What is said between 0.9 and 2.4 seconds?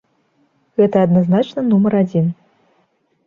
адназначна нумар адзін.